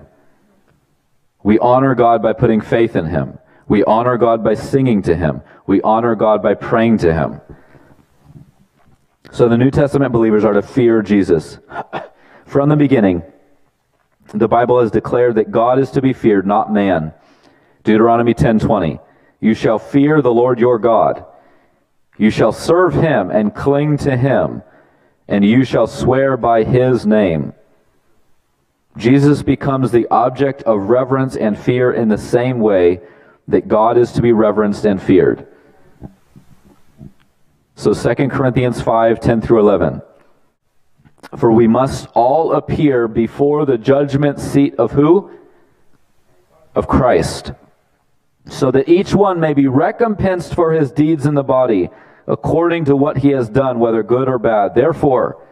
[1.43, 3.37] We honor God by putting faith in him.
[3.67, 5.41] We honor God by singing to him.
[5.65, 7.41] We honor God by praying to him.
[9.33, 11.59] So the New Testament believers are to fear Jesus.
[12.45, 13.23] From the beginning,
[14.33, 17.13] the Bible has declared that God is to be feared, not man.
[17.83, 18.99] Deuteronomy 10:20.
[19.39, 21.25] You shall fear the Lord your God.
[22.17, 24.63] You shall serve him and cling to him,
[25.27, 27.53] and you shall swear by his name.
[28.97, 32.99] Jesus becomes the object of reverence and fear in the same way
[33.47, 35.45] that God is to be reverenced and feared.
[37.75, 40.01] So 2 Corinthians 5, 10 through 11.
[41.35, 45.31] For we must all appear before the judgment seat of who?
[46.73, 47.51] Of Christ.
[48.45, 51.89] So that each one may be recompensed for his deeds in the body,
[52.27, 54.73] according to what he has done, whether good or bad.
[54.73, 55.43] Therefore,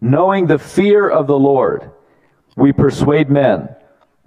[0.00, 1.90] knowing the fear of the Lord,
[2.56, 3.74] we persuade men,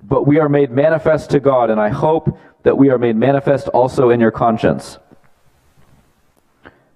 [0.04, 3.68] but we are made manifest to God, and I hope that we are made manifest
[3.70, 4.97] also in your conscience.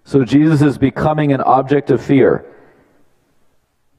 [0.03, 2.45] So Jesus is becoming an object of fear.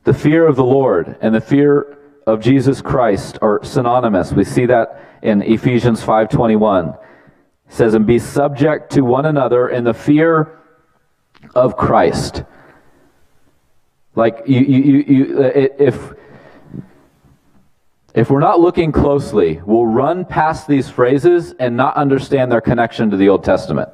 [0.04, 1.96] The fear of the Lord and the fear
[2.26, 4.32] of Jesus Christ are synonymous.
[4.32, 6.90] We see that in Ephesians 5:21.
[6.90, 10.58] It says, "And be subject to one another in the fear
[11.54, 12.44] of Christ."
[14.14, 16.14] Like you, you, you, uh, if
[18.14, 23.10] if we're not looking closely, we'll run past these phrases and not understand their connection
[23.10, 23.88] to the Old Testament.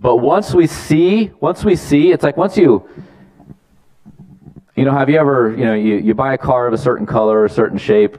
[0.00, 2.84] But once we see, once we see, it's like once you
[4.76, 7.06] you know, have you ever, you know, you, you buy a car of a certain
[7.06, 8.16] color, or a certain shape,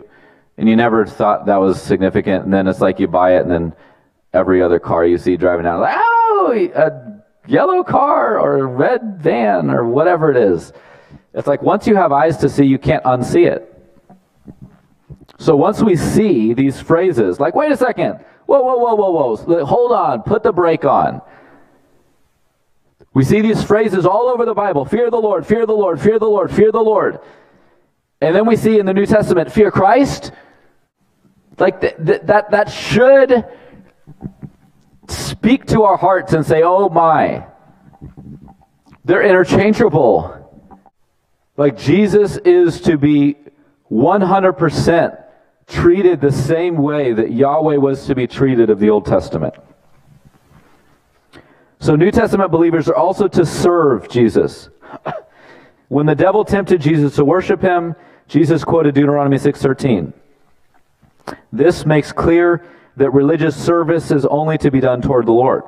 [0.58, 3.52] and you never thought that was significant, and then it's like you buy it, and
[3.52, 3.74] then
[4.34, 9.18] every other car you see driving down, like, oh, a yellow car or a red
[9.18, 10.74] van or whatever it is.
[11.34, 13.68] It's like once you have eyes to see, you can't unsee it.
[15.40, 19.66] So once we see these phrases, like, wait a second, whoa, whoa, whoa, whoa, whoa,
[19.66, 21.22] hold on, put the brake on.
[23.14, 26.18] We see these phrases all over the Bible fear the Lord, fear the Lord, fear
[26.18, 27.20] the Lord, fear the Lord.
[28.22, 30.32] And then we see in the New Testament, fear Christ.
[31.58, 33.46] Like th- th- that, that should
[35.08, 37.46] speak to our hearts and say, oh my.
[39.04, 40.38] They're interchangeable.
[41.58, 43.36] Like Jesus is to be
[43.92, 45.24] 100%
[45.68, 49.56] treated the same way that Yahweh was to be treated of the Old Testament.
[51.82, 54.70] So New Testament believers are also to serve Jesus.
[55.88, 57.96] When the devil tempted Jesus to worship him,
[58.28, 60.14] Jesus quoted Deuteronomy 6:13.
[61.52, 62.64] This makes clear
[62.96, 65.64] that religious service is only to be done toward the Lord.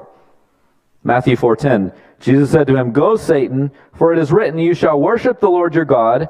[1.04, 1.92] Matthew 4:10.
[2.20, 5.76] Jesus said to him, "Go Satan, for it is written, you shall worship the Lord
[5.76, 6.30] your God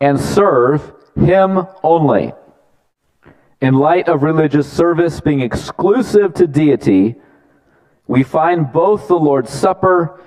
[0.00, 2.32] and serve him only."
[3.60, 7.16] In light of religious service being exclusive to deity,
[8.06, 10.20] we find both the Lord's Supper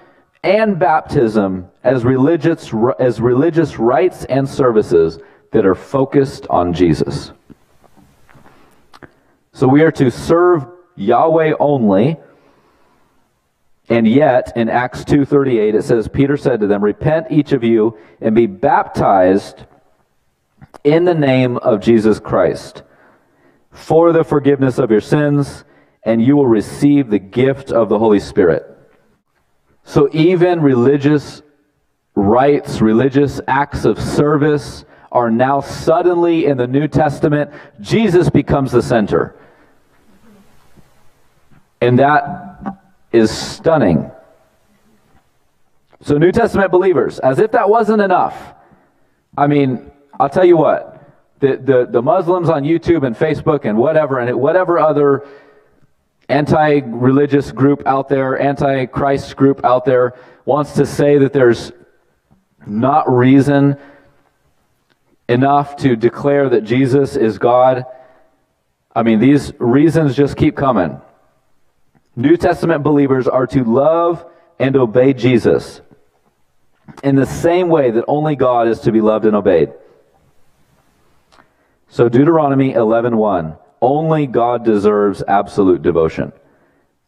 [0.44, 5.20] and baptism as religious, as religious rites and services
[5.52, 7.32] that are focused on Jesus.
[9.54, 10.66] So we are to serve
[10.96, 12.18] Yahweh only.
[13.88, 17.98] And yet in Acts 2:38 it says Peter said to them, "Repent each of you
[18.20, 19.66] and be baptized
[20.84, 22.84] in the name of Jesus Christ
[23.72, 25.66] for the forgiveness of your sins,
[26.06, 28.66] and you will receive the gift of the Holy Spirit."
[29.84, 31.42] So even religious
[32.16, 38.82] rites, religious acts of service are now suddenly in the New Testament, Jesus becomes the
[38.82, 39.36] center.
[41.82, 42.82] And that
[43.12, 44.12] is stunning.
[46.02, 48.54] So, New Testament believers, as if that wasn't enough,
[49.38, 51.02] I mean, I'll tell you what,
[51.40, 55.26] the, the, the Muslims on YouTube and Facebook and whatever, and whatever other
[56.30, 60.14] anti religious group out there, anti Christ group out there
[60.46, 61.72] wants to say that there's
[62.66, 63.78] not reason
[65.28, 67.86] enough to declare that Jesus is God.
[68.96, 71.02] I mean, these reasons just keep coming.
[72.16, 74.26] New Testament believers are to love
[74.58, 75.82] and obey Jesus
[77.04, 79.74] in the same way that only God is to be loved and obeyed.
[81.90, 86.34] So Deuteronomy 11:1 only God deserves absolute devotion.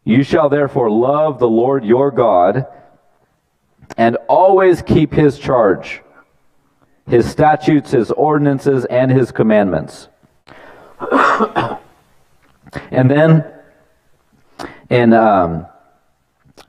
[0.03, 2.67] You shall therefore love the Lord your God
[3.97, 6.01] and always keep his charge,
[7.09, 10.07] his statutes, his ordinances, and his commandments.
[12.91, 13.43] and then
[14.89, 15.65] in um,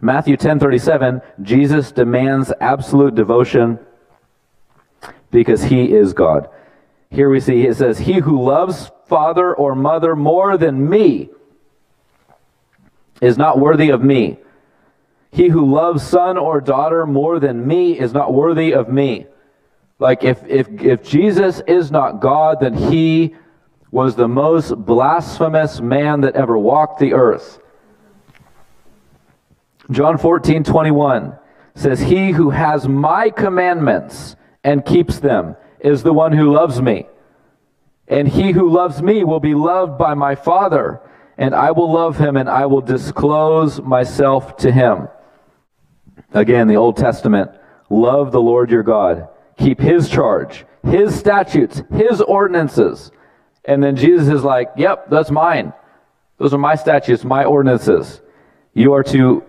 [0.01, 3.79] Matthew 10:37, Jesus demands absolute devotion
[5.31, 6.49] because he is God.
[7.11, 11.31] Here we see it says, "He who loves father or mother more than me
[13.21, 14.39] is not worthy of me.
[15.31, 19.27] He who loves son or daughter more than me is not worthy of me.
[19.99, 23.35] Like if, if, if Jesus is not God, then he
[23.91, 27.59] was the most blasphemous man that ever walked the earth.
[29.91, 31.37] John 14, 21
[31.75, 37.07] says, He who has my commandments and keeps them is the one who loves me.
[38.07, 41.01] And he who loves me will be loved by my Father,
[41.37, 45.09] and I will love him, and I will disclose myself to him.
[46.33, 47.51] Again, the Old Testament
[47.91, 53.11] love the Lord your God, keep his charge, his statutes, his ordinances.
[53.65, 55.73] And then Jesus is like, Yep, that's mine.
[56.39, 58.21] Those are my statutes, my ordinances.
[58.73, 59.45] You are to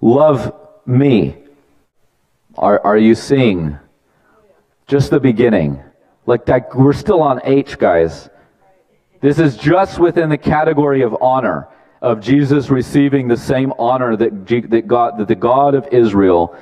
[0.00, 0.54] love
[0.86, 1.36] me.
[2.56, 3.78] Are, are you seeing
[4.90, 5.80] just the beginning?
[6.26, 8.28] Like that, we're still on H, guys.
[9.20, 11.68] This is just within the category of honor
[12.02, 16.56] of Jesus receiving the same honor that, that God, that the God of Israel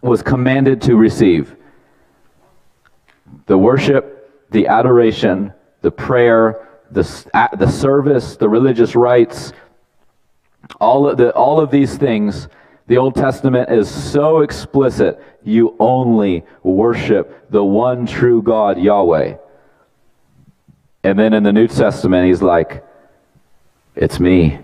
[0.00, 1.54] was commanded to receive.
[3.46, 5.52] The worship, the adoration,
[5.82, 7.02] the prayer, the,
[7.56, 9.52] the service, the religious rites,
[10.80, 12.48] all of, the, all of these things
[12.88, 15.22] the Old Testament is so explicit.
[15.48, 19.36] You only worship the one true God, Yahweh.
[21.02, 22.84] And then in the New Testament, he's like,
[23.96, 24.58] It's me.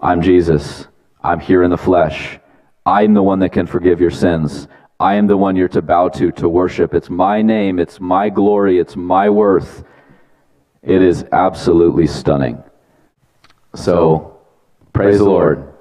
[0.00, 0.86] I'm Jesus.
[1.22, 2.38] I'm here in the flesh.
[2.86, 4.68] I'm the one that can forgive your sins.
[5.00, 6.94] I am the one you're to bow to, to worship.
[6.94, 7.78] It's my name.
[7.80, 8.78] It's my glory.
[8.78, 9.82] It's my worth.
[10.82, 12.62] It is absolutely stunning.
[13.74, 14.38] So,
[14.92, 15.74] praise the Lord.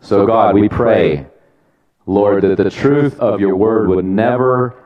[0.00, 1.26] So, God, we pray,
[2.06, 4.82] Lord, that the truth of your word would never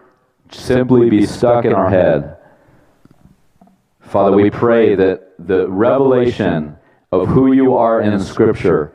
[0.51, 2.39] simply be stuck in our head.
[4.01, 6.77] Father, we pray that the revelation
[7.13, 8.93] of who you are in Scripture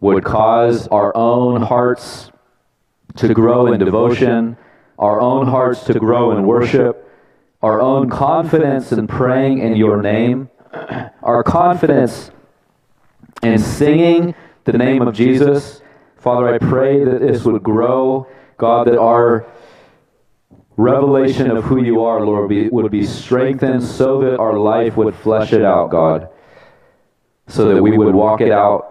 [0.00, 2.30] would cause our own hearts
[3.16, 4.56] to grow in devotion,
[4.98, 7.08] our own hearts to grow in worship,
[7.62, 10.50] our own confidence in praying in your name,
[11.22, 12.30] our confidence
[13.42, 14.34] in singing
[14.64, 15.80] the name of Jesus.
[16.24, 19.46] Father, I pray that this would grow God, that our
[20.78, 25.14] revelation of who you are, Lord, be, would be strengthened so that our life would
[25.14, 26.30] flesh it out, God,
[27.48, 28.90] so that we would walk it out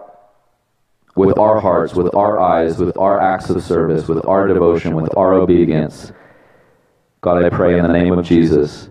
[1.16, 5.16] with our hearts, with our eyes, with our acts of service, with our devotion, with
[5.16, 6.12] our obedience.
[7.20, 8.90] God, I pray in the name of Jesus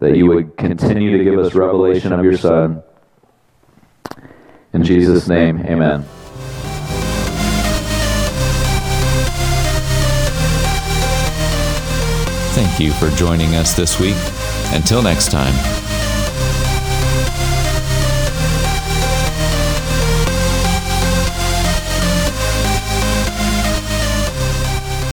[0.00, 2.82] that you would continue to give us revelation of your Son.
[4.72, 6.04] In Jesus' name, amen.
[12.76, 14.16] Thank you for joining us this week.
[14.74, 15.85] Until next time.